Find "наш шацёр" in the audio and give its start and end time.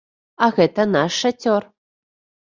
0.95-1.67